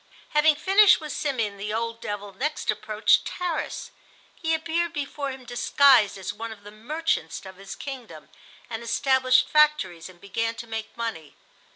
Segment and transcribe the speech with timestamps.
[0.29, 3.91] Having finished with Simeon, the old devil next approached Tarras.
[4.33, 8.27] He appeared before him disguised as one of the merchants of his kingdom,
[8.67, 11.35] and established factories and began to make money.